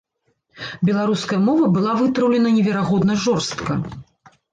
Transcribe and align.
Беларуская 0.87 1.37
мова 1.47 1.67
была 1.75 1.93
вытраўлена 1.99 2.53
неверагодна 2.55 3.19
жорстка. 3.27 3.77